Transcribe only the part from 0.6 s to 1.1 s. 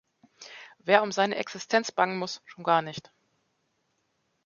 Wer